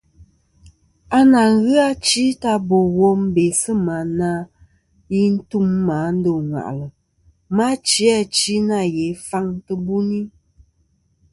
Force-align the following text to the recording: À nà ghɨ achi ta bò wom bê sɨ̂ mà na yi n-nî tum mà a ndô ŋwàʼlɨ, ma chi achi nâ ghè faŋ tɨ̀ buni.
À 1.17 1.19
nà 1.31 1.41
ghɨ 1.63 1.73
achi 1.89 2.23
ta 2.41 2.53
bò 2.67 2.77
wom 2.97 3.19
bê 3.33 3.45
sɨ̂ 3.61 3.73
mà 3.87 3.97
na 4.19 4.29
yi 5.11 5.21
n-nî 5.31 5.41
tum 5.49 5.67
mà 5.85 5.95
a 6.07 6.15
ndô 6.17 6.33
ŋwàʼlɨ, 6.49 6.87
ma 7.55 7.67
chi 7.87 8.03
achi 8.19 8.53
nâ 8.69 8.79
ghè 8.95 9.07
faŋ 9.27 9.45
tɨ̀ 9.65 9.75
buni. 9.85 10.19